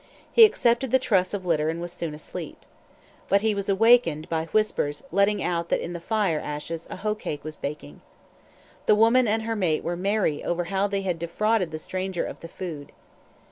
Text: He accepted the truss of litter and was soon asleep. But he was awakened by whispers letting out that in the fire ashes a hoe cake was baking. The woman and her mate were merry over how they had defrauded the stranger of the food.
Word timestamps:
He 0.31 0.45
accepted 0.45 0.89
the 0.89 0.97
truss 0.97 1.31
of 1.31 1.45
litter 1.45 1.69
and 1.69 1.79
was 1.79 1.93
soon 1.93 2.15
asleep. 2.15 2.65
But 3.29 3.41
he 3.41 3.53
was 3.53 3.69
awakened 3.69 4.27
by 4.29 4.45
whispers 4.45 5.03
letting 5.11 5.43
out 5.43 5.69
that 5.69 5.79
in 5.79 5.93
the 5.93 5.99
fire 5.99 6.39
ashes 6.39 6.87
a 6.89 6.95
hoe 6.95 7.13
cake 7.13 7.43
was 7.43 7.55
baking. 7.55 8.01
The 8.87 8.95
woman 8.95 9.27
and 9.27 9.43
her 9.43 9.55
mate 9.55 9.83
were 9.83 9.95
merry 9.95 10.43
over 10.43 10.63
how 10.63 10.87
they 10.87 11.03
had 11.03 11.19
defrauded 11.19 11.69
the 11.69 11.77
stranger 11.77 12.25
of 12.25 12.39
the 12.39 12.47
food. 12.47 12.91